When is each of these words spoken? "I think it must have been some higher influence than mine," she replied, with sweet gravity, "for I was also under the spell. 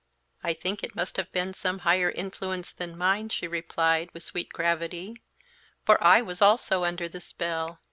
"I 0.43 0.55
think 0.55 0.83
it 0.83 0.95
must 0.95 1.15
have 1.17 1.31
been 1.31 1.53
some 1.53 1.77
higher 1.85 2.09
influence 2.09 2.73
than 2.73 2.97
mine," 2.97 3.29
she 3.29 3.47
replied, 3.47 4.09
with 4.15 4.23
sweet 4.23 4.49
gravity, 4.49 5.21
"for 5.85 6.03
I 6.03 6.23
was 6.23 6.41
also 6.41 6.83
under 6.83 7.07
the 7.07 7.21
spell. 7.21 7.77